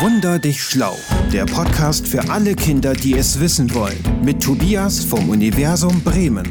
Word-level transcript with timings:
Wunder 0.00 0.38
dich 0.38 0.62
schlau, 0.62 0.96
der 1.32 1.44
Podcast 1.44 2.06
für 2.06 2.30
alle 2.30 2.54
Kinder, 2.54 2.92
die 2.92 3.14
es 3.14 3.40
wissen 3.40 3.74
wollen, 3.74 3.98
mit 4.22 4.40
Tobias 4.40 5.02
vom 5.02 5.28
Universum 5.28 6.00
Bremen. 6.04 6.46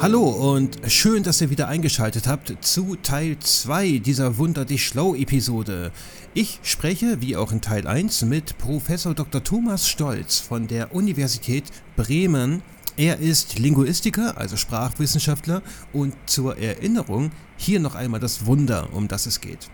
Hallo 0.00 0.54
und 0.54 0.78
schön, 0.86 1.22
dass 1.22 1.42
ihr 1.42 1.50
wieder 1.50 1.68
eingeschaltet 1.68 2.26
habt 2.26 2.64
zu 2.64 2.96
Teil 3.02 3.38
2 3.38 3.98
dieser 3.98 4.38
Wunder 4.38 4.64
dich 4.64 4.86
schlau 4.86 5.14
Episode. 5.14 5.92
Ich 6.32 6.60
spreche, 6.62 7.20
wie 7.20 7.36
auch 7.36 7.52
in 7.52 7.60
Teil 7.60 7.86
1, 7.86 8.22
mit 8.22 8.56
Professor 8.56 9.12
Dr. 9.12 9.44
Thomas 9.44 9.86
Stolz 9.86 10.40
von 10.40 10.68
der 10.68 10.94
Universität 10.94 11.64
Bremen. 11.96 12.62
Er 12.96 13.18
ist 13.18 13.58
Linguistiker, 13.58 14.38
also 14.38 14.56
Sprachwissenschaftler 14.56 15.60
und 15.92 16.14
zur 16.24 16.56
Erinnerung 16.56 17.30
hier 17.58 17.78
noch 17.78 17.94
einmal 17.94 18.20
das 18.20 18.46
Wunder, 18.46 18.88
um 18.94 19.06
das 19.06 19.26
es 19.26 19.42
geht. 19.42 19.68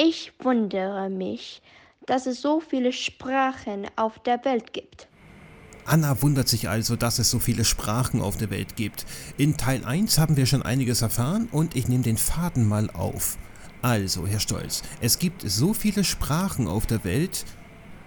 Ich 0.00 0.32
wundere 0.38 1.10
mich, 1.10 1.60
dass 2.08 2.26
es 2.26 2.40
so 2.40 2.60
viele 2.60 2.92
Sprachen 2.92 3.86
auf 3.96 4.18
der 4.18 4.44
Welt 4.44 4.72
gibt. 4.72 5.08
Anna 5.84 6.20
wundert 6.20 6.48
sich 6.48 6.68
also, 6.68 6.96
dass 6.96 7.18
es 7.18 7.30
so 7.30 7.38
viele 7.38 7.64
Sprachen 7.64 8.20
auf 8.20 8.36
der 8.36 8.50
Welt 8.50 8.76
gibt. 8.76 9.06
In 9.36 9.56
Teil 9.56 9.84
1 9.84 10.18
haben 10.18 10.36
wir 10.36 10.46
schon 10.46 10.62
einiges 10.62 11.02
erfahren 11.02 11.48
und 11.50 11.76
ich 11.76 11.88
nehme 11.88 12.02
den 12.02 12.16
Faden 12.16 12.66
mal 12.66 12.90
auf. 12.90 13.38
Also, 13.80 14.26
Herr 14.26 14.40
Stolz, 14.40 14.82
es 15.00 15.18
gibt 15.18 15.48
so 15.48 15.72
viele 15.72 16.02
Sprachen 16.02 16.66
auf 16.66 16.86
der 16.86 17.04
Welt, 17.04 17.44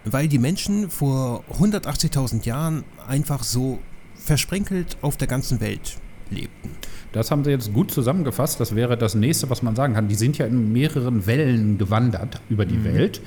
weil 0.04 0.28
die 0.28 0.40
Menschen 0.40 0.90
vor 0.90 1.44
180.000 1.52 2.46
Jahren 2.46 2.84
einfach 3.08 3.44
so 3.44 3.80
versprenkelt 4.16 4.98
auf 5.02 5.18
der 5.18 5.28
ganzen 5.28 5.62
Welt 5.62 5.98
lebten. 6.30 6.72
Das 7.14 7.32
haben 7.32 7.44
Sie 7.44 7.52
jetzt 7.52 7.74
gut 7.74 7.92
zusammengefasst. 7.92 8.60
Das 8.60 8.76
wäre 8.76 8.98
das 8.98 9.16
nächste, 9.16 9.50
was 9.50 9.64
man 9.64 9.76
sagen 9.76 9.94
kann. 9.94 10.08
Die 10.08 10.16
sind 10.16 10.38
ja 10.38 10.46
in 10.46 10.72
mehreren 10.72 11.26
Wellen 11.26 11.78
gewandert 11.78 12.42
über 12.50 12.66
die 12.66 12.78
mhm. 12.78 12.86
Welt. 12.86 13.22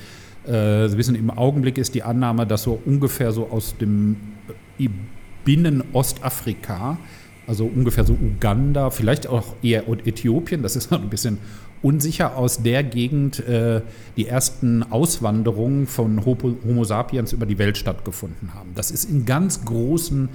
Äh, 0.47 0.97
wissen, 0.97 1.15
im 1.15 1.31
Augenblick 1.31 1.79
ist 1.79 1.95
die 1.95 2.03
Annahme, 2.03 2.47
dass 2.47 2.65
so 2.65 2.81
ungefähr 2.85 3.33
so 3.33 3.49
aus 3.49 3.77
dem 3.79 4.17
äh, 4.79 4.89
Binnen-Ostafrika, 5.45 6.99
also 7.47 7.67
ungefähr 7.67 8.05
so 8.05 8.15
Uganda, 8.15 8.91
vielleicht 8.91 9.27
auch 9.27 9.55
eher 9.63 9.89
Äthiopien, 9.89 10.63
das 10.63 10.77
ist 10.77 10.91
noch 10.91 11.03
ein 11.03 11.11
bisschen 11.11 11.39
unsicher, 11.83 12.37
aus 12.37 12.63
der 12.63 12.83
Gegend 12.83 13.41
äh, 13.41 13.83
die 14.17 14.27
ersten 14.27 14.83
Auswanderungen 14.83 15.87
von 15.87 16.25
Homo 16.25 16.85
sapiens 16.85 17.33
über 17.33 17.47
die 17.47 17.59
Welt 17.59 17.77
stattgefunden 17.77 18.55
haben. 18.55 18.71
Das 18.75 18.91
ist 18.91 19.05
in 19.05 19.27
ganz 19.27 19.65
großen 19.65 20.29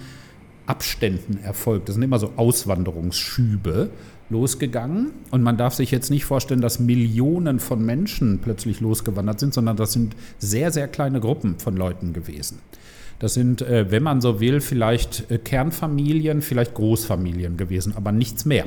Abständen 0.68 1.40
erfolgt. 1.44 1.90
Das 1.90 1.96
sind 1.96 2.04
immer 2.04 2.20
so 2.20 2.34
Auswanderungsschübe 2.36 3.90
losgegangen. 4.30 5.12
Und 5.32 5.44
man 5.44 5.58
darf 5.58 5.74
sich 5.74 5.92
jetzt 5.92 6.10
nicht 6.10 6.26
vorstellen, 6.26 6.62
dass 6.62 6.80
Millionen 6.80 7.60
von 7.60 7.84
Menschen 7.84 8.40
plötzlich 8.40 8.80
losgewandert 8.80 9.40
sind, 9.40 9.54
sondern 9.54 9.78
das 9.78 9.94
sind 9.94 10.16
sehr, 10.38 10.72
sehr 10.72 10.88
kleine 10.88 11.20
Gruppen 11.20 11.60
von 11.60 11.76
Leuten 11.76 12.14
gewesen. 12.14 12.60
Das 13.20 13.34
sind, 13.34 13.62
äh, 13.62 13.92
wenn 13.92 14.04
man 14.04 14.22
so 14.22 14.40
will, 14.40 14.62
vielleicht 14.62 15.30
äh, 15.30 15.38
Kernfamilien, 15.38 16.42
vielleicht 16.42 16.74
Großfamilien 16.74 17.58
gewesen, 17.58 17.94
aber 17.96 18.12
nichts 18.12 18.46
mehr. 18.46 18.66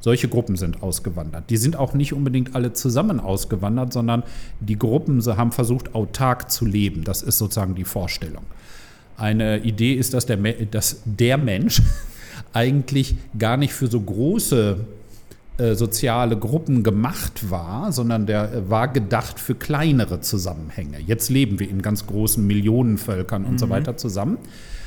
Solche 0.00 0.28
Gruppen 0.28 0.56
sind 0.56 0.82
ausgewandert. 0.82 1.50
Die 1.50 1.58
sind 1.58 1.76
auch 1.76 1.92
nicht 1.92 2.14
unbedingt 2.14 2.54
alle 2.54 2.72
zusammen 2.72 3.20
ausgewandert, 3.20 3.92
sondern 3.92 4.22
die 4.60 4.78
Gruppen 4.78 5.20
haben 5.36 5.52
versucht, 5.52 5.94
autark 5.94 6.50
zu 6.50 6.64
leben. 6.64 7.04
Das 7.04 7.20
ist 7.20 7.36
sozusagen 7.36 7.74
die 7.74 7.84
Vorstellung. 7.84 8.42
Eine 9.18 9.58
Idee 9.58 9.92
ist, 9.92 10.14
dass 10.14 10.24
der, 10.24 10.38
dass 10.38 11.02
der 11.04 11.36
Mensch 11.36 11.82
eigentlich 12.52 13.16
gar 13.38 13.56
nicht 13.56 13.72
für 13.72 13.86
so 13.86 14.00
große 14.00 14.78
äh, 15.60 15.74
soziale 15.74 16.38
Gruppen 16.38 16.82
gemacht 16.82 17.50
war, 17.50 17.92
sondern 17.92 18.24
der 18.24 18.52
äh, 18.52 18.70
war 18.70 18.88
gedacht 18.88 19.38
für 19.38 19.54
kleinere 19.54 20.20
Zusammenhänge. 20.20 20.98
Jetzt 21.06 21.28
leben 21.28 21.58
wir 21.58 21.68
in 21.68 21.82
ganz 21.82 22.06
großen 22.06 22.46
Millionenvölkern 22.46 23.44
und 23.44 23.52
mhm. 23.52 23.58
so 23.58 23.68
weiter 23.68 23.96
zusammen. 23.98 24.38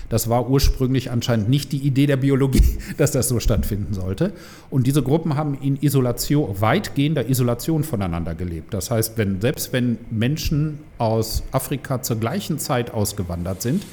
Das 0.09 0.30
war 0.30 0.50
ursprünglich 0.50 1.11
anscheinend 1.11 1.47
nicht 1.47 1.72
die 1.72 1.78
Idee 1.78 2.08
der 2.08 2.17
Biologie, 2.17 2.78
dass 2.97 3.11
das 3.11 3.28
so 3.28 3.39
stattfinden 3.39 3.94
sollte. 3.94 4.34
Und 4.72 4.88
diese 4.88 5.03
Gruppen 5.03 5.35
haben 5.35 5.57
in 5.62 5.78
Isolation, 5.79 6.59
weitgehender 6.59 7.29
Isolation 7.29 7.84
voneinander 7.84 8.34
gelebt. 8.34 8.73
Das 8.73 8.90
heißt, 8.90 9.18
wenn, 9.18 9.41
selbst 9.41 9.73
wenn 9.73 10.00
Menschen 10.09 10.79
aus 10.97 11.44
Afrika 11.52 12.02
zur 12.02 12.18
gleichen 12.18 12.57
Zeit 12.57 12.91
ausgewandert 12.91 13.62
sind, 13.62 13.84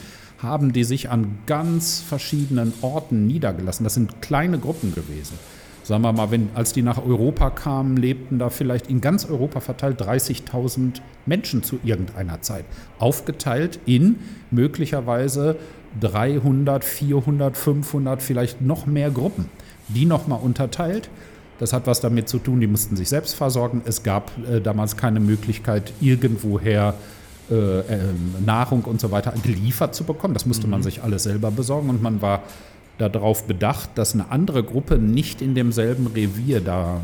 haben 0.43 0.73
die 0.73 0.85
sich 0.85 1.11
an 1.11 1.39
ganz 1.47 2.01
verschiedenen 2.01 2.73
Orten 2.83 3.27
niedergelassen. 3.27 3.85
Das 3.85 3.95
sind 3.95 4.23
kleine 4.23 4.59
Gruppen 4.59 4.95
gewesen. 4.95 5.39
Sagen 5.83 6.03
wir 6.03 6.13
mal, 6.13 6.31
wenn, 6.31 6.51
als 6.55 6.73
die 6.73 6.83
nach 6.83 7.05
Europa 7.05 7.51
kamen, 7.51 7.97
lebten 7.97 8.39
da 8.39 8.51
vielleicht 8.51 8.89
in 8.89 9.01
ganz 9.01 9.25
Europa 9.25 9.61
verteilt 9.61 10.01
30.000 10.01 11.01
Menschen 11.27 11.63
zu 11.63 11.79
irgendeiner 11.83 12.43
Zeit. 12.43 12.65
Aufgeteilt 12.99 13.81
in 13.87 14.17
möglicherweise 14.51 15.57
300, 16.01 16.85
400, 16.85 17.57
500, 17.57 18.23
vielleicht 18.23 18.61
noch 18.61 18.87
mehr 18.87 19.11
Gruppen. 19.11 19.47
Die 19.89 20.05
nochmal 20.05 20.41
unterteilt. 20.41 21.11
Das 21.59 21.73
hat 21.73 21.87
was 21.87 22.01
damit 22.01 22.29
zu 22.29 22.39
tun, 22.39 22.61
die 22.61 22.67
mussten 22.67 22.97
sich 22.97 23.09
selbst 23.09 23.35
versorgen. 23.35 23.83
Es 23.85 24.03
gab 24.03 24.31
äh, 24.49 24.61
damals 24.61 24.97
keine 24.97 25.21
Möglichkeit, 25.21 25.93
irgendwoher 26.01 26.91
äh, 26.91 27.20
ähm, 27.51 28.35
Nahrung 28.45 28.83
und 28.85 29.01
so 29.01 29.11
weiter 29.11 29.33
geliefert 29.43 29.95
zu 29.95 30.05
bekommen. 30.05 30.35
Das 30.35 30.47
musste 30.47 30.67
mhm. 30.67 30.73
man 30.73 30.83
sich 30.83 31.03
alles 31.03 31.25
selber 31.25 31.51
besorgen 31.51 31.91
und 31.91 32.03
man 32.03 32.23
war 32.23 32.43
darauf 32.99 33.47
bedacht, 33.47 33.91
dass 33.95 34.15
eine 34.15 34.31
andere 34.31 34.63
Gruppe 34.63 34.99
nicht 34.99 35.41
in 35.41 35.55
demselben 35.55 36.07
Revier 36.07 36.61
da 36.61 37.01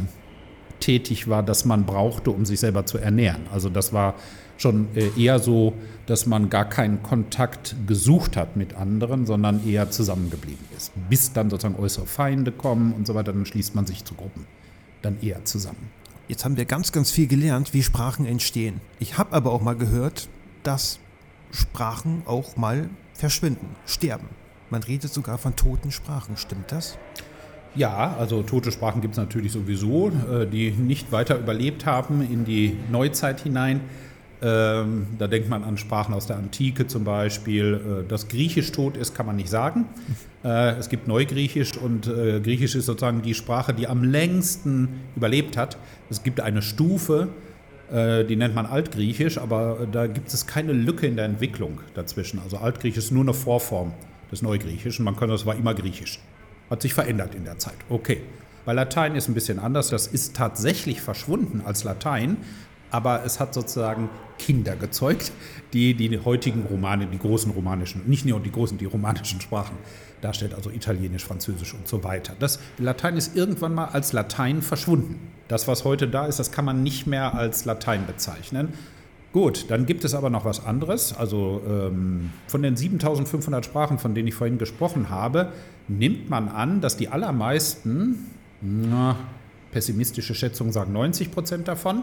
tätig 0.79 1.29
war, 1.29 1.43
das 1.43 1.65
man 1.65 1.87
brauchte, 1.87 2.31
um 2.31 2.45
sich 2.45 2.61
selber 2.61 2.85
zu 2.85 2.99
ernähren. 2.99 3.43
Also 3.51 3.71
das 3.71 3.93
war 3.93 4.15
schon 4.59 4.89
äh, 4.95 5.09
eher 5.19 5.39
so, 5.39 5.73
dass 6.07 6.27
man 6.27 6.51
gar 6.51 6.67
keinen 6.67 7.03
Kontakt 7.03 7.75
gesucht 7.87 8.37
hat 8.37 8.57
mit 8.57 8.75
anderen, 8.75 9.27
sondern 9.27 9.67
eher 9.67 9.91
zusammengeblieben 9.91 10.65
ist. 10.77 10.93
Bis 11.09 11.33
dann 11.33 11.51
sozusagen 11.51 11.77
äußere 11.83 12.07
Feinde 12.07 12.53
kommen 12.53 12.93
und 12.93 13.07
so 13.07 13.15
weiter, 13.15 13.33
dann 13.33 13.47
schließt 13.47 13.75
man 13.75 13.87
sich 13.87 14.05
zu 14.05 14.15
Gruppen 14.15 14.47
dann 15.03 15.19
eher 15.21 15.45
zusammen. 15.45 15.91
Jetzt 16.29 16.45
haben 16.45 16.57
wir 16.57 16.65
ganz, 16.65 16.91
ganz 16.91 17.11
viel 17.11 17.29
gelernt, 17.29 17.73
wie 17.73 17.83
Sprachen 17.83 18.27
entstehen. 18.27 18.81
Ich 18.99 19.17
habe 19.17 19.33
aber 19.33 19.53
auch 19.53 19.63
mal 19.63 19.77
gehört, 19.77 20.29
dass 20.67 20.99
Sprachen 21.53 22.23
auch 22.27 22.57
mal 22.57 22.91
verschwinden, 23.15 23.69
sterben. 23.87 24.29
Man 24.69 24.83
redet 24.83 25.13
sogar 25.13 25.39
von 25.39 25.55
toten 25.55 25.93
Sprachen, 25.93 26.37
stimmt 26.37 26.73
das? 26.73 26.99
Ja, 27.77 28.17
also 28.19 28.43
tote 28.43 28.73
Sprachen 28.73 29.01
gibt 29.01 29.15
es 29.15 29.19
natürlich 29.19 29.53
sowieso, 29.53 30.09
äh, 30.09 30.47
die 30.47 30.71
nicht 30.73 31.13
weiter 31.13 31.39
überlebt 31.39 31.87
haben 31.87 32.21
in 32.21 32.45
die 32.45 32.77
Neuzeit 32.91 33.41
hinein. 33.41 33.81
Ähm, 34.43 35.07
da 35.19 35.29
denkt 35.29 35.49
man 35.49 35.63
an 35.63 35.79
Sprachen 35.79 36.15
aus 36.15 36.27
der 36.27 36.37
Antike 36.37 36.87
zum 36.87 37.05
Beispiel. 37.05 38.03
Äh, 38.05 38.09
dass 38.09 38.29
Griechisch 38.29 38.73
tot 38.73 38.97
ist, 38.97 39.15
kann 39.15 39.27
man 39.27 39.37
nicht 39.37 39.49
sagen. 39.49 39.87
Äh, 40.43 40.77
es 40.77 40.89
gibt 40.89 41.07
Neugriechisch 41.07 41.77
und 41.77 42.07
Griechisch 42.07 42.75
ist 42.75 42.87
sozusagen 42.87 43.23
die 43.23 43.35
Sprache, 43.35 43.73
die 43.73 43.87
am 43.87 44.03
längsten 44.03 44.89
überlebt 45.15 45.57
hat. 45.57 45.77
Es 46.11 46.23
gibt 46.23 46.41
eine 46.41 46.63
Stufe, 46.63 47.29
äh, 47.29 47.46
die 47.91 48.37
nennt 48.37 48.55
man 48.55 48.67
Altgriechisch, 48.67 49.39
aber 49.39 49.87
da 49.91 50.07
gibt 50.07 50.33
es 50.33 50.47
keine 50.47 50.73
Lücke 50.73 51.07
in 51.07 51.17
der 51.17 51.25
Entwicklung 51.25 51.81
dazwischen. 51.95 52.41
Also 52.41 52.59
Altgriechisch 52.59 53.05
ist 53.05 53.11
nur 53.13 53.23
eine 53.23 53.35
Vorform 53.35 53.93
des 54.33 54.43
Neugriechischen. 54.43 55.05
Man 55.05 55.17
kann 55.17 55.29
das 55.29 55.47
war 55.47 55.55
immer 55.55 55.75
Griechisch. 55.75 56.19
Hat 56.69 56.83
sich 56.83 56.95
verändert 56.95 57.35
in 57.35 57.45
der 57.45 57.59
Zeit. 57.59 57.77
Okay. 57.89 58.23
Bei 58.65 58.73
Latein 58.73 59.15
ist 59.15 59.29
ein 59.29 59.35
bisschen 59.35 59.61
anders. 59.61 59.91
Das 59.91 60.09
ist 60.09 60.35
tatsächlich 60.35 61.01
verschwunden 61.01 61.63
als 61.65 61.85
Latein, 61.85 62.39
aber 62.91 63.25
es 63.25 63.39
hat 63.39 63.55
sozusagen 63.55 64.11
Kinder 64.39 64.75
gezeugt, 64.75 65.31
die 65.73 65.95
die 65.95 66.19
heutigen 66.19 66.65
Romane, 66.65 67.07
die 67.07 67.19
großen 67.19 67.53
romanischen, 67.53 68.03
nicht 68.07 68.25
nur 68.25 68.41
die 68.41 68.51
großen, 68.51 68.77
die 68.77 68.87
romanischen 68.87 69.41
Sprachen 69.41 69.77
darstellt, 70.21 70.55
also 70.55 70.71
Italienisch, 70.71 71.25
Französisch 71.25 71.75
und 71.75 71.87
so 71.87 72.03
weiter. 72.03 72.35
Das 72.41 72.59
Latein 72.79 73.17
ist 73.17 73.37
irgendwann 73.37 73.75
mal 73.75 73.87
als 73.87 74.13
Latein 74.13 74.63
verschwunden. 74.63 75.21
Das, 75.49 75.69
was 75.69 75.85
heute 75.85 76.09
da 76.09 76.27
ist, 76.27 76.39
das 76.39 76.51
kann 76.51 76.65
man 76.65 76.83
nicht 76.83 77.07
mehr 77.07 77.35
als 77.35 77.65
Latein 77.65 78.07
bezeichnen. 78.07 78.73
Gut, 79.33 79.67
dann 79.69 79.87
gibt 79.87 80.05
es 80.05 80.15
aber 80.15 80.31
noch 80.31 80.45
was 80.45 80.65
anderes. 80.65 81.15
Also 81.17 81.61
ähm, 81.69 82.31
von 82.47 82.63
den 82.63 82.77
7500 82.77 83.65
Sprachen, 83.65 83.99
von 83.99 84.15
denen 84.15 84.29
ich 84.29 84.35
vorhin 84.35 84.59
gesprochen 84.59 85.11
habe, 85.11 85.53
nimmt 85.89 86.31
man 86.31 86.49
an, 86.49 86.81
dass 86.81 86.97
die 86.97 87.09
allermeisten, 87.09 88.31
na, 88.63 89.17
pessimistische 89.73 90.35
Schätzungen 90.35 90.73
sagen 90.73 90.93
90 90.95 91.33
Prozent 91.33 91.69
davon, 91.69 92.03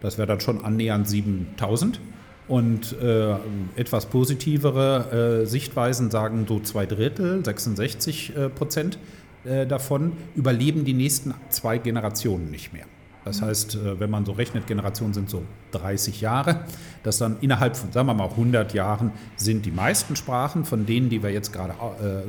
das 0.00 0.18
wäre 0.18 0.26
dann 0.26 0.40
schon 0.40 0.64
annähernd 0.64 1.08
7000. 1.08 2.00
Und 2.48 3.00
äh, 3.00 3.36
etwas 3.76 4.06
positivere 4.06 5.42
äh, 5.42 5.46
Sichtweisen 5.46 6.10
sagen 6.10 6.44
so 6.48 6.58
zwei 6.58 6.86
Drittel, 6.86 7.44
66 7.44 8.36
äh, 8.36 8.48
Prozent 8.48 8.98
äh, 9.44 9.66
davon 9.66 10.12
überleben 10.36 10.84
die 10.84 10.92
nächsten 10.92 11.34
zwei 11.48 11.78
Generationen 11.78 12.50
nicht 12.50 12.72
mehr. 12.72 12.84
Das 13.24 13.40
mhm. 13.40 13.46
heißt, 13.46 13.74
äh, 13.74 13.98
wenn 13.98 14.08
man 14.08 14.24
so 14.24 14.32
rechnet, 14.32 14.66
Generationen 14.66 15.14
sind 15.14 15.28
so 15.28 15.42
30 15.72 16.20
Jahre, 16.20 16.64
dass 17.02 17.18
dann 17.18 17.38
innerhalb 17.40 17.76
von, 17.76 17.90
sagen 17.90 18.06
wir 18.06 18.14
mal, 18.14 18.28
100 18.30 18.72
Jahren 18.72 19.10
sind 19.36 19.66
die 19.66 19.72
meisten 19.72 20.14
Sprachen 20.14 20.64
von 20.64 20.86
denen, 20.86 21.08
die 21.08 21.22
wir 21.22 21.30
jetzt 21.30 21.52
gerade 21.52 21.72
äh, 21.72 22.22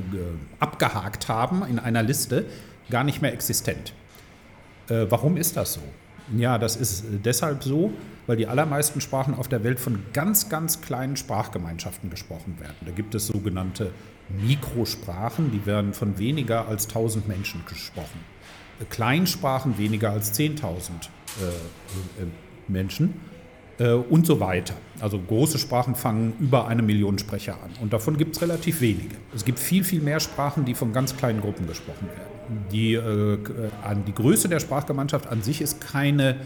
abgehakt 0.60 1.30
haben 1.30 1.64
in 1.66 1.78
einer 1.78 2.02
Liste, 2.02 2.46
gar 2.90 3.04
nicht 3.04 3.22
mehr 3.22 3.34
existent. 3.34 3.94
warum 4.88 5.38
ist 5.38 5.56
das 5.56 5.76
so? 5.76 5.82
Ja, 6.38 6.58
das 6.58 6.76
ist 6.76 7.06
deshalb 7.24 7.64
so, 7.64 7.94
weil 8.28 8.38
die 8.38 8.48
allermeisten 8.48 9.02
Sprachen 9.02 9.34
auf 9.34 9.48
der 9.48 9.64
Welt 9.64 9.80
von 9.80 10.00
ganz, 10.14 10.50
ganz 10.50 10.82
kleinen 10.82 11.16
Sprachgemeinschaften 11.16 12.10
gesprochen 12.10 12.58
werden. 12.60 12.76
Da 12.86 12.92
gibt 12.92 13.16
es 13.16 13.28
sogenannte 13.28 13.92
Mikrosprachen, 14.30 15.52
die 15.52 15.66
werden 15.66 15.94
von 15.94 16.18
weniger 16.18 16.68
als 16.68 16.88
1000 16.88 17.28
Menschen 17.28 17.64
gesprochen. 17.68 18.20
Kleinsprachen 18.90 19.78
weniger 19.78 20.12
als 20.12 20.38
10.000 20.38 20.64
äh, 21.42 21.46
äh, 21.46 22.28
Menschen 22.68 23.14
äh, 23.80 23.92
und 23.92 24.26
so 24.26 24.40
weiter. 24.40 24.76
Also 25.00 25.20
große 25.20 25.60
Sprachen 25.60 25.96
fangen 25.96 26.34
über 26.40 26.68
eine 26.68 26.82
Million 26.82 27.18
Sprecher 27.18 27.54
an 27.54 27.72
und 27.82 27.94
davon 27.94 28.18
gibt 28.18 28.36
es 28.36 28.42
relativ 28.42 28.82
wenige. 28.82 29.16
Es 29.34 29.46
gibt 29.46 29.60
viel, 29.60 29.84
viel 29.84 30.02
mehr 30.02 30.20
Sprachen, 30.20 30.66
die 30.66 30.74
von 30.74 30.94
ganz 30.94 31.16
kleinen 31.16 31.42
Gruppen 31.42 31.68
gesprochen 31.68 32.08
werden. 32.08 32.66
Die, 32.72 32.94
äh, 32.94 33.38
an 33.84 34.06
die 34.06 34.14
Größe 34.14 34.50
der 34.50 34.60
Sprachgemeinschaft 34.60 35.28
an 35.28 35.42
sich 35.42 35.62
ist 35.62 35.80
keine 35.82 36.38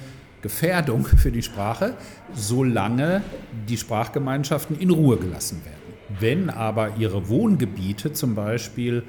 Gefährdung 0.42 1.06
für 1.06 1.32
die 1.32 1.42
Sprache, 1.42 1.96
solange 2.34 3.22
die 3.68 3.78
Sprachgemeinschaften 3.78 4.80
in 4.80 4.92
Ruhe 4.92 5.18
gelassen 5.18 5.62
werden. 5.66 5.78
Wenn 6.20 6.50
aber 6.50 6.98
ihre 6.98 7.28
Wohngebiete 7.28 8.14
zum 8.14 8.36
Beispiel 8.36 9.04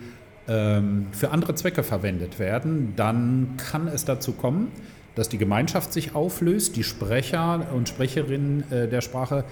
ähm, 0.48 1.06
für 1.12 1.30
andere 1.30 1.54
Zwecke 1.54 1.82
verwendet 1.82 2.38
werden, 2.38 2.94
dann 2.96 3.54
kann 3.56 3.86
es 3.88 4.04
dazu 4.04 4.32
kommen, 4.32 4.72
dass 5.14 5.28
die 5.28 5.38
Gemeinschaft 5.38 5.92
sich 5.92 6.14
auflöst, 6.14 6.76
die 6.76 6.84
Sprecher 6.84 7.66
und 7.74 7.88
Sprecherinnen 7.88 8.70
äh, 8.70 8.88
der 8.88 9.00
Sprache 9.00 9.44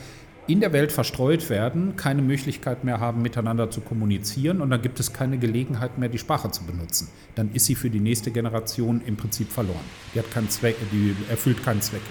in 0.49 0.61
der 0.61 0.73
Welt 0.73 0.93
verstreut 0.93 1.51
werden, 1.51 1.97
keine 1.97 2.23
Möglichkeit 2.23 2.85
mehr 2.85 3.01
haben, 3.01 3.23
miteinander 3.23 3.71
zu 3.71 3.81
kommunizieren 3.81 4.61
und 4.61 4.71
dann 4.71 4.81
gibt 4.81 5.01
es 5.01 5.13
keine 5.13 5.39
Gelegenheit 5.39 5.99
mehr, 5.99 6.09
die 6.09 6.19
Sprache 6.19 6.51
zu 6.51 6.65
benutzen. 6.65 7.09
Dann 7.35 7.53
ist 7.53 7.67
sie 7.67 7.75
für 7.75 7.91
die 7.91 8.01
nächste 8.01 8.31
Generation 8.31 9.03
im 9.05 9.17
Prinzip 9.17 9.51
verloren. 9.51 9.85
Die 10.15 10.19
hat 10.21 10.31
keinen 10.31 10.49
Zweck, 10.49 10.77
die 10.93 11.17
erfüllt 11.29 11.65
keinen 11.65 11.81
Zweck 11.81 12.03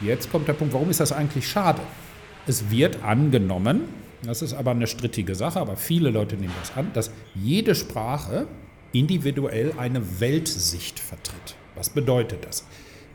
mehr. 0.00 0.10
Jetzt 0.10 0.30
kommt 0.30 0.48
der 0.48 0.54
Punkt, 0.54 0.74
warum 0.74 0.90
ist 0.90 1.00
das 1.00 1.12
eigentlich 1.12 1.48
schade? 1.48 1.82
Es 2.46 2.70
wird 2.70 3.04
angenommen, 3.04 3.82
das 4.22 4.42
ist 4.42 4.54
aber 4.54 4.72
eine 4.72 4.86
strittige 4.86 5.34
Sache, 5.34 5.60
aber 5.60 5.76
viele 5.76 6.10
Leute 6.10 6.36
nehmen 6.36 6.54
das 6.60 6.76
an, 6.76 6.90
dass 6.94 7.10
jede 7.34 7.74
Sprache 7.74 8.46
individuell 8.92 9.72
eine 9.78 10.20
Weltsicht 10.20 10.98
vertritt. 10.98 11.54
Was 11.76 11.90
bedeutet 11.90 12.44
das? 12.44 12.66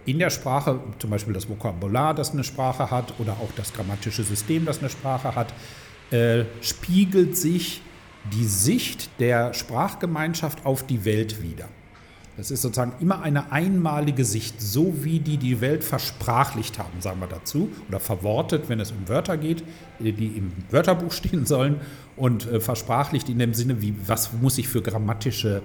In 0.06 0.20
der 0.20 0.30
Sprache, 0.30 0.80
zum 1.00 1.10
Beispiel 1.10 1.34
das 1.34 1.50
Vokabular, 1.50 2.14
das 2.14 2.32
eine 2.32 2.44
Sprache 2.44 2.92
hat, 2.92 3.20
oder 3.20 3.34
auch 3.34 3.50
das 3.56 3.74
grammatische 3.74 4.24
System, 4.24 4.66
das 4.66 4.80
eine 4.80 4.90
Sprache 4.90 5.36
hat, 5.36 5.54
äh, 6.12 6.46
spiegelt 6.62 7.36
sich 7.36 7.82
die 8.32 8.46
Sicht 8.46 9.10
der 9.20 9.54
Sprachgemeinschaft 9.54 10.66
auf 10.66 10.86
die 10.86 11.06
Welt 11.06 11.42
wider. 11.42 11.68
Das 12.38 12.52
ist 12.52 12.64
sozusagen 12.64 12.94
immer 13.00 13.22
eine 13.22 13.52
einmalige 13.52 14.26
Sicht, 14.26 14.62
so 14.62 14.94
wie 15.04 15.20
die 15.20 15.38
die 15.38 15.62
Welt 15.62 15.84
versprachlicht 15.84 16.78
haben, 16.80 17.00
sagen 17.00 17.22
wir 17.22 17.28
dazu, 17.28 17.70
oder 17.88 18.00
verwortet, 18.00 18.68
wenn 18.68 18.80
es 18.80 18.92
um 18.92 19.08
Wörter 19.08 19.38
geht, 19.38 19.64
die 20.00 20.10
im 20.10 20.52
Wörterbuch 20.70 21.12
stehen 21.14 21.46
sollen, 21.46 21.80
und 22.18 22.50
äh, 22.50 22.60
versprachlicht 22.60 23.28
in 23.30 23.40
dem 23.40 23.54
Sinne, 23.54 23.82
wie 23.82 23.96
was 24.06 24.32
muss 24.34 24.58
ich 24.58 24.68
für 24.68 24.82
grammatische 24.82 25.62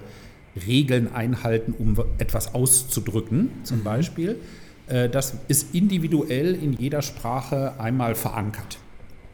Regeln 0.55 1.13
einhalten, 1.13 1.73
um 1.77 1.97
etwas 2.17 2.53
auszudrücken, 2.53 3.49
zum 3.63 3.79
mhm. 3.79 3.83
Beispiel. 3.83 4.39
Äh, 4.87 5.09
das 5.09 5.35
ist 5.47 5.73
individuell 5.73 6.55
in 6.55 6.73
jeder 6.73 7.01
Sprache 7.01 7.79
einmal 7.79 8.15
verankert. 8.15 8.79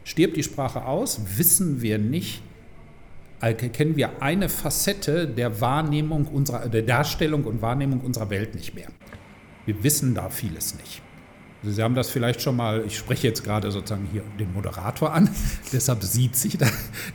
Stirbt 0.04 0.36
die 0.36 0.42
Sprache 0.42 0.84
aus, 0.84 1.20
wissen 1.36 1.82
wir 1.82 1.98
nicht, 1.98 2.42
kennen 3.40 3.96
wir 3.96 4.22
eine 4.22 4.48
Facette 4.48 5.28
der 5.28 5.60
Wahrnehmung 5.60 6.26
unserer, 6.26 6.68
der 6.68 6.82
Darstellung 6.82 7.44
und 7.44 7.62
Wahrnehmung 7.62 8.00
unserer 8.00 8.30
Welt 8.30 8.54
nicht 8.54 8.74
mehr. 8.74 8.88
Wir 9.66 9.84
wissen 9.84 10.14
da 10.14 10.30
vieles 10.30 10.76
nicht. 10.76 11.02
Also 11.62 11.74
Sie 11.74 11.82
haben 11.82 11.94
das 11.94 12.08
vielleicht 12.08 12.40
schon 12.40 12.56
mal, 12.56 12.84
ich 12.86 12.96
spreche 12.96 13.26
jetzt 13.26 13.42
gerade 13.42 13.70
sozusagen 13.70 14.06
hier 14.12 14.22
den 14.38 14.52
Moderator 14.52 15.12
an, 15.12 15.28
deshalb 15.72 16.04
sieht 16.04 16.36
sich 16.36 16.56
da 16.56 16.66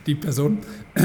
die 0.06 0.14
Person, 0.14 0.58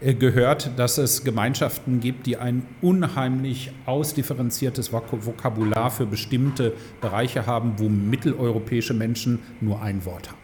gehört, 0.00 0.70
dass 0.76 0.98
es 0.98 1.22
Gemeinschaften 1.22 2.00
gibt, 2.00 2.26
die 2.26 2.36
ein 2.36 2.66
unheimlich 2.80 3.70
ausdifferenziertes 3.86 4.92
Vokabular 4.92 5.90
für 5.90 6.06
bestimmte 6.06 6.72
Bereiche 7.00 7.46
haben, 7.46 7.74
wo 7.76 7.88
mitteleuropäische 7.88 8.94
Menschen 8.94 9.38
nur 9.60 9.80
ein 9.80 10.04
Wort 10.04 10.30
haben. 10.30 10.41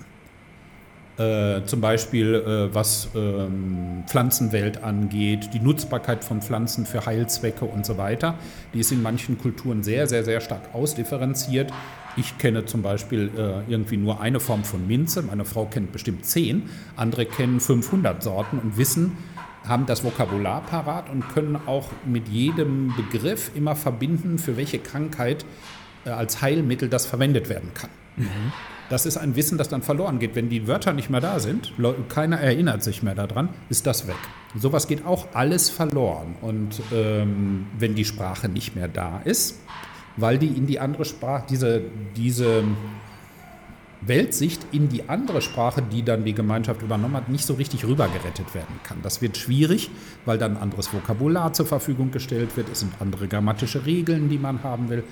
Äh, 1.19 1.65
zum 1.65 1.81
Beispiel 1.81 2.35
äh, 2.35 2.73
was 2.73 3.09
ähm, 3.17 4.05
Pflanzenwelt 4.06 4.85
angeht, 4.85 5.50
die 5.53 5.59
Nutzbarkeit 5.59 6.23
von 6.23 6.41
Pflanzen 6.41 6.87
für 6.87 7.06
Heilzwecke 7.06 7.65
und 7.65 7.85
so 7.85 7.99
weiter. 7.99 8.37
Die 8.73 8.79
ist 8.79 8.93
in 8.93 9.03
manchen 9.03 9.37
Kulturen 9.37 9.82
sehr, 9.82 10.06
sehr, 10.06 10.23
sehr 10.23 10.41
stark 10.41 10.73
ausdifferenziert. 10.73 11.73
Ich 12.17 12.38
kenne 12.38 12.67
zum 12.67 12.82
Beispiel 12.82 13.32
äh, 13.37 13.69
irgendwie 13.69 13.97
nur 13.97 14.20
eine 14.20 14.38
Form 14.38 14.62
von 14.62 14.87
Minze, 14.87 15.23
meine 15.23 15.44
Frau 15.44 15.65
kennt 15.65 15.91
bestimmt 15.91 16.25
zehn, 16.25 16.70
andere 16.94 17.26
kennen 17.26 17.59
500 17.59 18.23
Sorten 18.23 18.61
und 18.61 18.76
wissen, 18.76 19.17
haben 19.67 19.87
das 19.87 20.05
Vokabular 20.05 20.62
parat 20.62 21.11
und 21.11 21.29
können 21.31 21.56
auch 21.67 21.88
mit 22.06 22.29
jedem 22.29 22.94
Begriff 22.94 23.50
immer 23.56 23.75
verbinden, 23.75 24.38
für 24.38 24.56
welche 24.56 24.79
Krankheit 24.79 25.44
äh, 26.05 26.11
als 26.11 26.43
Heilmittel 26.43 26.88
das 26.88 27.06
verwendet 27.06 27.49
werden 27.49 27.75
kann. 27.75 27.91
Mhm. 28.17 28.53
Das 28.90 29.05
ist 29.05 29.19
ein 29.19 29.37
Wissen, 29.37 29.58
das 29.58 29.69
dann 29.69 29.82
verloren 29.82 30.19
geht. 30.19 30.35
Wenn 30.35 30.49
die 30.49 30.67
Wörter 30.67 30.94
nicht 30.94 31.11
mehr 31.11 31.20
da 31.20 31.40
sind, 31.40 31.73
keiner 32.08 32.40
erinnert 32.40 32.82
sich 32.82 33.02
mehr 33.02 33.14
daran, 33.14 33.50
ist 33.69 33.87
das 33.87 34.06
weg. 34.06 34.17
Sowas 34.56 34.87
geht 34.87 35.05
auch 35.05 35.29
alles 35.35 35.69
verloren. 35.69 36.37
Und 36.40 36.81
ähm, 36.93 37.67
wenn 37.79 37.94
die 37.94 38.06
Sprache 38.06 38.49
nicht 38.49 38.75
mehr 38.75 38.88
da 38.88 39.20
ist, 39.25 39.61
weil 40.17 40.38
die 40.38 40.49
in 40.49 40.67
die 40.67 40.81
andere 40.81 41.05
Sprache, 41.05 41.44
diese, 41.50 41.82
diese 42.17 42.64
Weltsicht 44.00 44.61
in 44.73 44.88
die 44.88 45.08
andere 45.08 45.43
Sprache, 45.43 45.82
die 45.82 46.02
dann 46.02 46.25
die 46.25 46.34
Gemeinschaft 46.34 46.82
übernommen 46.82 47.14
hat, 47.14 47.29
nicht 47.29 47.44
so 47.44 47.55
richtig 47.55 47.84
rübergerettet 47.84 48.55
werden 48.55 48.81
kann. 48.84 48.99
Das 49.02 49.20
wird 49.20 49.37
schwierig, 49.37 49.91
weil 50.25 50.38
dann 50.38 50.56
anderes 50.56 50.93
Vokabular 50.93 51.52
zur 51.52 51.67
Verfügung 51.67 52.11
gestellt 52.11 52.56
wird. 52.56 52.69
Es 52.73 52.81
sind 52.81 52.93
andere 53.00 53.29
grammatische 53.29 53.84
Regeln, 53.84 54.29
die 54.29 54.38
man 54.38 54.62
haben 54.62 54.88
will. 54.88 55.05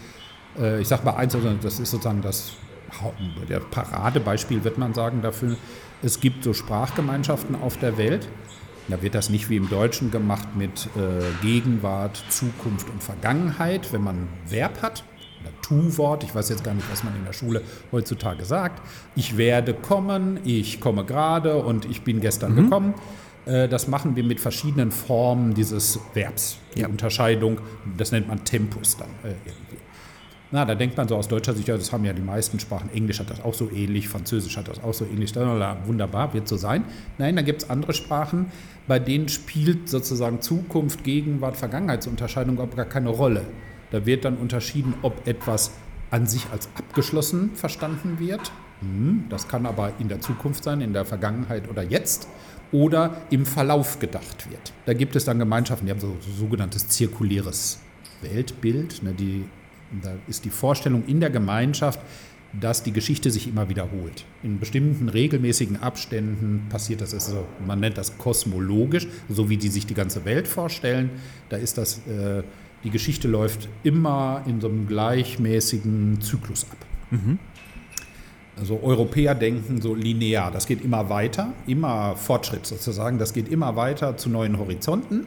Äh, 0.58 0.80
ich 0.80 0.88
sage 0.88 1.04
mal 1.04 1.16
eins, 1.16 1.36
das 1.62 1.78
ist 1.78 1.90
sozusagen 1.90 2.22
das 2.22 2.52
der 3.48 3.60
Paradebeispiel, 3.60 4.64
wird 4.64 4.78
man 4.78 4.94
sagen, 4.94 5.22
dafür, 5.22 5.56
es 6.02 6.20
gibt 6.20 6.44
so 6.44 6.52
Sprachgemeinschaften 6.52 7.54
auf 7.54 7.76
der 7.78 7.98
Welt. 7.98 8.28
Da 8.88 9.02
wird 9.02 9.14
das 9.14 9.30
nicht 9.30 9.50
wie 9.50 9.56
im 9.56 9.68
Deutschen 9.68 10.10
gemacht 10.10 10.54
mit 10.54 10.88
äh, 10.96 11.44
Gegenwart, 11.44 12.22
Zukunft 12.28 12.88
und 12.88 13.02
Vergangenheit, 13.02 13.92
wenn 13.92 14.02
man 14.02 14.16
ein 14.16 14.28
Verb 14.48 14.80
hat 14.80 15.02
oder 15.40 15.50
Tu-Wort. 15.62 16.22
Ich 16.22 16.34
weiß 16.34 16.48
jetzt 16.50 16.62
gar 16.62 16.74
nicht, 16.74 16.88
was 16.90 17.02
man 17.02 17.16
in 17.16 17.24
der 17.24 17.32
Schule 17.32 17.62
heutzutage 17.90 18.44
sagt. 18.44 18.80
Ich 19.16 19.36
werde 19.36 19.74
kommen, 19.74 20.38
ich 20.44 20.80
komme 20.80 21.04
gerade 21.04 21.56
und 21.56 21.84
ich 21.86 22.02
bin 22.02 22.20
gestern 22.20 22.52
mhm. 22.52 22.64
gekommen. 22.64 22.94
Äh, 23.46 23.68
das 23.68 23.88
machen 23.88 24.14
wir 24.14 24.24
mit 24.24 24.40
verschiedenen 24.40 24.92
Formen 24.92 25.54
dieses 25.54 25.98
Verbs. 26.14 26.58
Die 26.76 26.80
ja. 26.80 26.88
Unterscheidung, 26.88 27.60
das 27.96 28.12
nennt 28.12 28.28
man 28.28 28.44
Tempus 28.44 28.96
dann 28.96 29.08
äh, 29.24 29.34
irgendwie. 29.44 29.78
Na, 30.52 30.64
da 30.64 30.76
denkt 30.76 30.96
man 30.96 31.08
so 31.08 31.16
aus 31.16 31.26
deutscher 31.26 31.54
Sicht, 31.54 31.66
ja, 31.66 31.76
das 31.76 31.92
haben 31.92 32.04
ja 32.04 32.12
die 32.12 32.22
meisten 32.22 32.60
Sprachen. 32.60 32.88
Englisch 32.94 33.18
hat 33.18 33.30
das 33.30 33.42
auch 33.42 33.54
so 33.54 33.68
ähnlich, 33.70 34.08
Französisch 34.08 34.56
hat 34.56 34.68
das 34.68 34.82
auch 34.82 34.94
so 34.94 35.04
ähnlich. 35.04 35.34
Wunderbar, 35.34 36.34
wird 36.34 36.46
so 36.46 36.56
sein. 36.56 36.84
Nein, 37.18 37.34
da 37.34 37.42
gibt 37.42 37.64
es 37.64 37.70
andere 37.70 37.92
Sprachen, 37.94 38.46
bei 38.86 39.00
denen 39.00 39.28
spielt 39.28 39.88
sozusagen 39.88 40.40
Zukunft, 40.40 41.02
Gegenwart, 41.02 41.56
Vergangenheitsunterscheidung 41.56 42.54
überhaupt 42.54 42.76
gar 42.76 42.86
keine 42.86 43.08
Rolle. 43.08 43.42
Da 43.90 44.06
wird 44.06 44.24
dann 44.24 44.36
unterschieden, 44.36 44.94
ob 45.02 45.26
etwas 45.26 45.72
an 46.10 46.26
sich 46.26 46.46
als 46.52 46.68
abgeschlossen 46.76 47.50
verstanden 47.54 48.20
wird. 48.20 48.52
Hm, 48.80 49.24
das 49.28 49.48
kann 49.48 49.66
aber 49.66 49.92
in 49.98 50.08
der 50.08 50.20
Zukunft 50.20 50.62
sein, 50.62 50.80
in 50.80 50.92
der 50.92 51.04
Vergangenheit 51.04 51.68
oder 51.68 51.82
jetzt 51.82 52.28
oder 52.70 53.16
im 53.30 53.46
Verlauf 53.46 53.98
gedacht 53.98 54.48
wird. 54.50 54.72
Da 54.86 54.92
gibt 54.92 55.16
es 55.16 55.24
dann 55.24 55.38
Gemeinschaften, 55.40 55.86
die 55.86 55.92
haben 55.92 56.00
so, 56.00 56.16
so 56.20 56.30
sogenanntes 56.30 56.88
zirkuläres 56.88 57.80
Weltbild, 58.22 59.02
ne, 59.02 59.12
die 59.12 59.44
da 60.02 60.12
ist 60.26 60.44
die 60.44 60.50
Vorstellung 60.50 61.04
in 61.06 61.20
der 61.20 61.30
Gemeinschaft, 61.30 62.00
dass 62.60 62.82
die 62.82 62.92
Geschichte 62.92 63.30
sich 63.30 63.48
immer 63.48 63.68
wiederholt. 63.68 64.24
In 64.42 64.58
bestimmten 64.58 65.08
regelmäßigen 65.08 65.82
Abständen 65.82 66.66
passiert 66.68 67.00
das, 67.00 67.12
also 67.12 67.44
man 67.66 67.80
nennt 67.80 67.98
das 67.98 68.16
kosmologisch, 68.18 69.06
so 69.28 69.50
wie 69.50 69.56
die 69.56 69.68
sich 69.68 69.86
die 69.86 69.94
ganze 69.94 70.24
Welt 70.24 70.48
vorstellen. 70.48 71.10
Da 71.48 71.56
ist 71.56 71.76
das, 71.76 71.98
äh, 72.06 72.42
die 72.84 72.90
Geschichte 72.90 73.28
läuft 73.28 73.68
immer 73.82 74.42
in 74.46 74.60
so 74.60 74.68
einem 74.68 74.86
gleichmäßigen 74.86 76.20
Zyklus 76.20 76.66
ab. 76.70 76.78
Mhm. 77.10 77.38
Also 78.58 78.80
Europäer 78.82 79.34
denken 79.34 79.82
so 79.82 79.94
linear, 79.94 80.50
das 80.50 80.66
geht 80.66 80.82
immer 80.82 81.10
weiter, 81.10 81.52
immer 81.66 82.16
Fortschritt 82.16 82.64
sozusagen, 82.64 83.18
das 83.18 83.34
geht 83.34 83.48
immer 83.48 83.76
weiter 83.76 84.16
zu 84.16 84.30
neuen 84.30 84.58
Horizonten. 84.58 85.26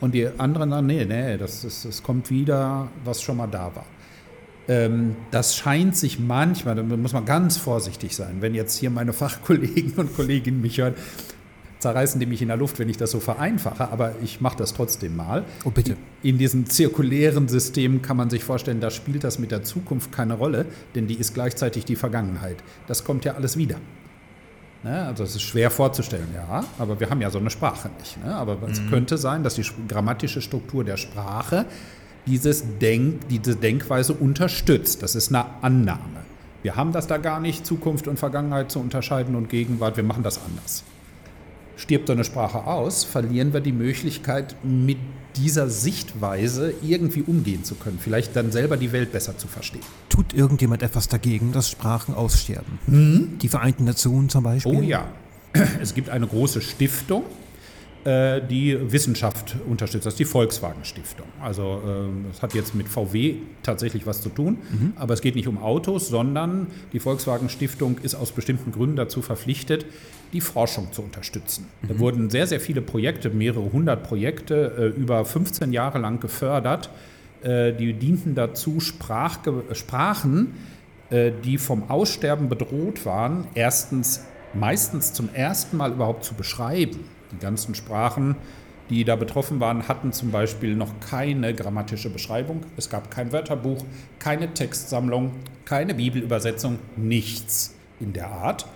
Und 0.00 0.14
die 0.14 0.28
anderen 0.38 0.70
sagen, 0.70 0.86
nee, 0.86 1.04
nee, 1.04 1.36
das, 1.36 1.62
das, 1.62 1.82
das 1.82 2.02
kommt 2.02 2.30
wieder, 2.30 2.88
was 3.04 3.22
schon 3.22 3.38
mal 3.38 3.46
da 3.46 3.74
war. 3.74 3.86
Ähm, 4.68 5.16
das 5.30 5.56
scheint 5.56 5.96
sich 5.96 6.18
manchmal, 6.18 6.74
da 6.74 6.82
muss 6.82 7.12
man 7.12 7.24
ganz 7.24 7.56
vorsichtig 7.56 8.16
sein, 8.16 8.36
wenn 8.40 8.54
jetzt 8.54 8.76
hier 8.76 8.90
meine 8.90 9.12
Fachkollegen 9.14 9.94
und 9.96 10.14
Kolleginnen 10.14 10.60
mich 10.60 10.78
hören, 10.78 10.94
zerreißen 11.78 12.18
die 12.18 12.26
mich 12.26 12.42
in 12.42 12.48
der 12.48 12.56
Luft, 12.56 12.78
wenn 12.78 12.88
ich 12.88 12.96
das 12.96 13.10
so 13.10 13.20
vereinfache, 13.20 13.90
aber 13.90 14.14
ich 14.22 14.40
mache 14.40 14.56
das 14.56 14.74
trotzdem 14.74 15.14
mal. 15.14 15.44
Oh, 15.64 15.70
bitte. 15.70 15.96
in 16.22 16.38
diesem 16.38 16.66
zirkulären 16.66 17.48
System 17.48 18.02
kann 18.02 18.16
man 18.16 18.30
sich 18.30 18.44
vorstellen, 18.44 18.80
da 18.80 18.90
spielt 18.90 19.24
das 19.24 19.38
mit 19.38 19.50
der 19.50 19.62
Zukunft 19.62 20.10
keine 20.10 20.34
Rolle, 20.34 20.66
denn 20.94 21.06
die 21.06 21.14
ist 21.14 21.34
gleichzeitig 21.34 21.84
die 21.84 21.96
Vergangenheit. 21.96 22.56
Das 22.86 23.04
kommt 23.04 23.24
ja 23.24 23.34
alles 23.34 23.56
wieder. 23.56 23.76
Ne? 24.86 25.04
Also 25.04 25.24
es 25.24 25.34
ist 25.34 25.42
schwer 25.42 25.70
vorzustellen, 25.70 26.28
ja, 26.32 26.64
aber 26.78 27.00
wir 27.00 27.10
haben 27.10 27.20
ja 27.20 27.28
so 27.28 27.38
eine 27.38 27.50
Sprache 27.50 27.90
nicht. 27.98 28.24
Ne? 28.24 28.32
Aber 28.32 28.56
es 28.70 28.80
mhm. 28.80 28.90
könnte 28.90 29.18
sein, 29.18 29.42
dass 29.42 29.56
die 29.56 29.64
grammatische 29.88 30.40
Struktur 30.40 30.84
der 30.84 30.96
Sprache 30.96 31.66
dieses 32.24 32.64
Denk, 32.78 33.28
diese 33.28 33.56
Denkweise 33.56 34.12
unterstützt. 34.14 35.02
Das 35.02 35.16
ist 35.16 35.34
eine 35.34 35.44
Annahme. 35.62 36.24
Wir 36.62 36.76
haben 36.76 36.92
das 36.92 37.08
da 37.08 37.16
gar 37.16 37.40
nicht, 37.40 37.66
Zukunft 37.66 38.06
und 38.06 38.18
Vergangenheit 38.18 38.70
zu 38.70 38.78
unterscheiden 38.78 39.34
und 39.34 39.48
Gegenwart, 39.48 39.96
wir 39.96 40.04
machen 40.04 40.22
das 40.22 40.40
anders. 40.44 40.84
Stirbt 41.76 42.06
so 42.06 42.12
eine 42.12 42.24
Sprache 42.24 42.64
aus, 42.66 43.04
verlieren 43.04 43.52
wir 43.52 43.60
die 43.60 43.72
Möglichkeit, 43.72 44.56
mit 44.62 44.98
dieser 45.36 45.68
Sichtweise 45.68 46.72
irgendwie 46.82 47.22
umgehen 47.22 47.64
zu 47.64 47.74
können, 47.74 47.98
vielleicht 48.00 48.34
dann 48.34 48.50
selber 48.50 48.76
die 48.76 48.92
Welt 48.92 49.12
besser 49.12 49.36
zu 49.36 49.48
verstehen. 49.48 49.82
Tut 50.08 50.32
irgendjemand 50.32 50.82
etwas 50.82 51.08
dagegen, 51.08 51.52
dass 51.52 51.68
Sprachen 51.70 52.14
aussterben? 52.14 52.78
Mhm. 52.86 53.38
Die 53.38 53.48
Vereinten 53.48 53.84
Nationen 53.84 54.28
zum 54.28 54.44
Beispiel? 54.44 54.74
Oh 54.74 54.80
ja. 54.80 55.06
Es 55.80 55.94
gibt 55.94 56.10
eine 56.10 56.26
große 56.26 56.60
Stiftung, 56.60 57.24
die 58.06 58.78
Wissenschaft 58.92 59.56
unterstützt. 59.68 60.06
Das 60.06 60.14
ist 60.14 60.20
die 60.20 60.24
Volkswagen 60.24 60.84
Stiftung. 60.84 61.26
Also 61.42 61.82
äh, 61.84 62.28
das 62.30 62.40
hat 62.40 62.54
jetzt 62.54 62.74
mit 62.76 62.88
VW 62.88 63.34
tatsächlich 63.64 64.06
was 64.06 64.22
zu 64.22 64.28
tun, 64.28 64.58
mhm. 64.70 64.92
aber 64.94 65.14
es 65.14 65.20
geht 65.20 65.34
nicht 65.34 65.48
um 65.48 65.58
Autos, 65.58 66.08
sondern 66.08 66.68
die 66.92 67.00
Volkswagen 67.00 67.48
Stiftung 67.48 67.98
ist 67.98 68.14
aus 68.14 68.30
bestimmten 68.30 68.70
Gründen 68.70 68.94
dazu 68.94 69.22
verpflichtet, 69.22 69.86
die 70.32 70.40
Forschung 70.40 70.92
zu 70.92 71.02
unterstützen. 71.02 71.66
Mhm. 71.82 71.88
Da 71.88 71.98
wurden 71.98 72.30
sehr, 72.30 72.46
sehr 72.46 72.60
viele 72.60 72.80
Projekte, 72.80 73.30
mehrere 73.30 73.72
hundert 73.72 74.04
Projekte, 74.04 74.92
äh, 74.94 75.00
über 75.00 75.24
15 75.24 75.72
Jahre 75.72 75.98
lang 75.98 76.20
gefördert. 76.20 76.90
Die 77.44 77.92
dienten 77.92 78.34
dazu, 78.34 78.80
Sprach, 78.80 79.38
Sprachen, 79.72 80.54
die 81.12 81.58
vom 81.58 81.88
Aussterben 81.90 82.48
bedroht 82.48 83.04
waren, 83.04 83.46
erstens 83.54 84.24
meistens 84.54 85.12
zum 85.12 85.28
ersten 85.32 85.76
Mal 85.76 85.92
überhaupt 85.92 86.24
zu 86.24 86.34
beschreiben. 86.34 87.04
Die 87.32 87.38
ganzen 87.38 87.74
Sprachen, 87.74 88.36
die 88.90 89.04
da 89.04 89.16
betroffen 89.16 89.60
waren, 89.60 89.88
hatten 89.88 90.12
zum 90.12 90.30
Beispiel 90.30 90.76
noch 90.76 91.00
keine 91.00 91.54
grammatische 91.54 92.10
Beschreibung. 92.10 92.62
Es 92.76 92.88
gab 92.88 93.10
kein 93.10 93.32
Wörterbuch, 93.32 93.84
keine 94.18 94.52
Textsammlung, 94.54 95.32
keine 95.64 95.94
Bibelübersetzung, 95.94 96.78
nichts 96.96 97.74
in 98.00 98.12
der 98.12 98.30
Art. 98.30 98.66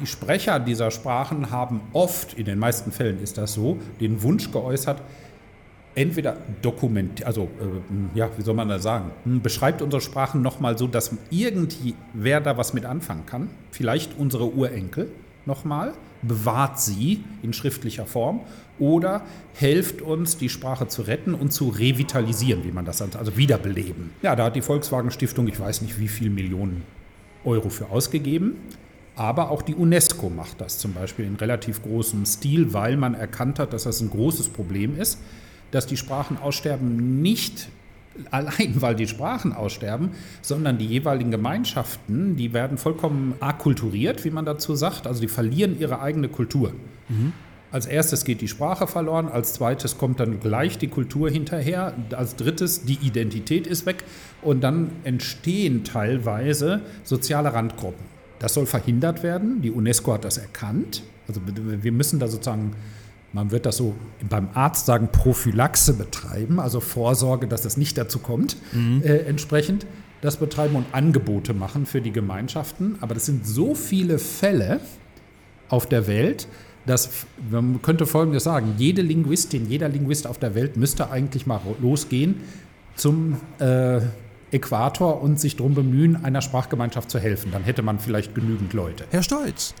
Die 0.00 0.06
Sprecher 0.06 0.60
dieser 0.60 0.90
Sprachen 0.90 1.50
haben 1.50 1.80
oft, 1.92 2.34
in 2.34 2.44
den 2.44 2.58
meisten 2.58 2.92
Fällen 2.92 3.20
ist 3.22 3.38
das 3.38 3.54
so, 3.54 3.78
den 4.00 4.22
Wunsch 4.22 4.50
geäußert, 4.50 5.02
entweder 5.94 6.36
dokumentiert, 6.62 7.26
also 7.26 7.48
äh, 7.60 8.18
ja, 8.18 8.30
wie 8.36 8.42
soll 8.42 8.54
man 8.54 8.68
das 8.68 8.82
sagen, 8.82 9.10
beschreibt 9.42 9.82
unsere 9.82 10.00
Sprachen 10.00 10.40
nochmal 10.40 10.78
so, 10.78 10.86
dass 10.86 11.14
irgendwer 11.30 12.40
da 12.40 12.56
was 12.56 12.72
mit 12.72 12.84
anfangen 12.84 13.26
kann, 13.26 13.50
vielleicht 13.72 14.16
unsere 14.18 14.52
Urenkel 14.54 15.10
nochmal, 15.50 15.92
bewahrt 16.22 16.80
sie 16.80 17.24
in 17.42 17.52
schriftlicher 17.52 18.06
Form 18.06 18.40
oder 18.78 19.22
helft 19.54 20.00
uns, 20.00 20.36
die 20.38 20.48
Sprache 20.48 20.86
zu 20.88 21.02
retten 21.02 21.34
und 21.34 21.52
zu 21.52 21.68
revitalisieren, 21.68 22.64
wie 22.64 22.72
man 22.72 22.84
das 22.84 22.98
sagt, 22.98 23.16
also 23.16 23.36
wiederbeleben. 23.36 24.10
Ja, 24.22 24.36
da 24.36 24.44
hat 24.44 24.56
die 24.56 24.62
Volkswagen 24.62 25.10
Stiftung, 25.10 25.48
ich 25.48 25.58
weiß 25.58 25.82
nicht 25.82 25.98
wie 25.98 26.08
viele 26.08 26.30
Millionen 26.30 26.82
Euro 27.44 27.68
für 27.68 27.90
ausgegeben. 27.90 28.56
Aber 29.16 29.50
auch 29.50 29.60
die 29.60 29.74
UNESCO 29.74 30.30
macht 30.30 30.60
das 30.60 30.78
zum 30.78 30.94
Beispiel 30.94 31.26
in 31.26 31.34
relativ 31.34 31.82
großem 31.82 32.24
Stil, 32.24 32.72
weil 32.72 32.96
man 32.96 33.14
erkannt 33.14 33.58
hat, 33.58 33.72
dass 33.72 33.82
das 33.82 34.00
ein 34.00 34.08
großes 34.08 34.48
Problem 34.48 34.98
ist, 34.98 35.18
dass 35.72 35.86
die 35.86 35.96
Sprachen 35.96 36.38
aussterben 36.38 37.20
nicht 37.20 37.68
allein, 38.30 38.80
weil 38.80 38.94
die 38.94 39.08
Sprachen 39.08 39.52
aussterben, 39.52 40.10
sondern 40.42 40.78
die 40.78 40.86
jeweiligen 40.86 41.30
Gemeinschaften, 41.30 42.36
die 42.36 42.52
werden 42.52 42.78
vollkommen 42.78 43.34
akkulturiert, 43.40 44.24
wie 44.24 44.30
man 44.30 44.44
dazu 44.44 44.74
sagt. 44.74 45.06
Also 45.06 45.20
die 45.20 45.28
verlieren 45.28 45.78
ihre 45.78 46.00
eigene 46.00 46.28
Kultur. 46.28 46.72
Mhm. 47.08 47.32
Als 47.72 47.86
erstes 47.86 48.24
geht 48.24 48.40
die 48.40 48.48
Sprache 48.48 48.88
verloren, 48.88 49.28
als 49.28 49.52
zweites 49.52 49.96
kommt 49.96 50.18
dann 50.18 50.40
gleich 50.40 50.76
die 50.78 50.88
Kultur 50.88 51.30
hinterher, 51.30 51.94
als 52.16 52.34
drittes 52.34 52.84
die 52.84 52.98
Identität 53.00 53.68
ist 53.68 53.86
weg 53.86 54.02
und 54.42 54.60
dann 54.62 54.90
entstehen 55.04 55.84
teilweise 55.84 56.80
soziale 57.04 57.54
Randgruppen. 57.54 58.04
Das 58.40 58.54
soll 58.54 58.66
verhindert 58.66 59.22
werden. 59.22 59.62
Die 59.62 59.70
UNESCO 59.70 60.14
hat 60.14 60.24
das 60.24 60.38
erkannt. 60.38 61.04
Also 61.28 61.40
wir 61.46 61.92
müssen 61.92 62.18
da 62.18 62.26
sozusagen 62.26 62.72
man 63.32 63.50
wird 63.50 63.66
das 63.66 63.76
so 63.76 63.94
beim 64.28 64.48
Arzt 64.54 64.86
sagen, 64.86 65.08
Prophylaxe 65.12 65.94
betreiben, 65.94 66.58
also 66.58 66.80
Vorsorge, 66.80 67.46
dass 67.46 67.64
es 67.64 67.76
nicht 67.76 67.96
dazu 67.96 68.18
kommt, 68.18 68.56
mhm. 68.72 69.02
äh, 69.02 69.18
entsprechend 69.18 69.86
das 70.20 70.36
betreiben 70.36 70.76
und 70.76 70.86
Angebote 70.92 71.54
machen 71.54 71.86
für 71.86 72.00
die 72.00 72.12
Gemeinschaften. 72.12 72.96
Aber 73.00 73.14
das 73.14 73.26
sind 73.26 73.46
so 73.46 73.74
viele 73.74 74.18
Fälle 74.18 74.80
auf 75.68 75.86
der 75.86 76.06
Welt, 76.06 76.46
dass 76.86 77.26
man 77.50 77.80
könnte 77.82 78.06
Folgendes 78.06 78.44
sagen: 78.44 78.74
Jede 78.76 79.02
Linguistin, 79.02 79.68
jeder 79.68 79.88
Linguist 79.88 80.26
auf 80.26 80.38
der 80.38 80.54
Welt 80.54 80.76
müsste 80.76 81.10
eigentlich 81.10 81.46
mal 81.46 81.60
losgehen 81.80 82.36
zum 82.96 83.36
äh, 83.60 84.00
Äquator 84.52 85.22
und 85.22 85.40
sich 85.40 85.56
darum 85.56 85.74
bemühen, 85.74 86.24
einer 86.24 86.42
Sprachgemeinschaft 86.42 87.10
zu 87.10 87.18
helfen. 87.18 87.52
Dann 87.52 87.62
hätte 87.62 87.82
man 87.82 87.98
vielleicht 87.98 88.34
genügend 88.34 88.72
Leute. 88.72 89.04
Herr 89.10 89.22
Stolz, 89.22 89.74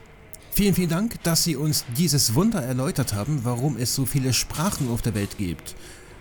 Vielen, 0.60 0.74
vielen 0.74 0.90
Dank, 0.90 1.22
dass 1.22 1.42
Sie 1.42 1.56
uns 1.56 1.86
dieses 1.96 2.34
Wunder 2.34 2.62
erläutert 2.62 3.14
haben, 3.14 3.40
warum 3.44 3.78
es 3.78 3.94
so 3.94 4.04
viele 4.04 4.34
Sprachen 4.34 4.90
auf 4.90 5.00
der 5.00 5.14
Welt 5.14 5.38
gibt. 5.38 5.74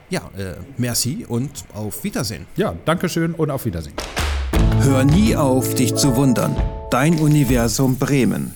Ja, 0.09 0.31
äh, 0.37 0.55
merci 0.77 1.25
und 1.27 1.65
auf 1.73 2.05
Wiedersehen. 2.05 2.47
Ja, 2.55 2.73
danke 2.85 3.09
schön 3.09 3.33
und 3.33 3.51
auf 3.51 3.65
Wiedersehen. 3.65 3.95
Hör 4.79 5.03
nie 5.03 5.35
auf, 5.35 5.75
dich 5.75 5.93
zu 5.95 6.15
wundern. 6.15 6.55
Dein 6.89 7.19
Universum 7.19 7.97
Bremen. 7.97 8.53